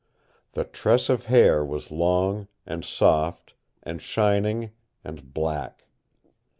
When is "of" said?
1.09-1.25